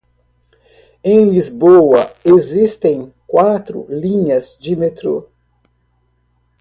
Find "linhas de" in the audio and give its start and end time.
3.87-4.75